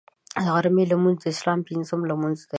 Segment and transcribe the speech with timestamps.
[0.43, 2.47] د غرمې لمونځ د اسلام پنځم لمونځ دی